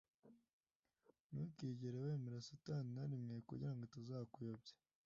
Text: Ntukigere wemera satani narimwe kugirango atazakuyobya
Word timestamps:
Ntukigere 1.29 1.97
wemera 2.05 2.45
satani 2.47 2.87
narimwe 2.95 3.33
kugirango 3.49 3.81
atazakuyobya 3.85 4.73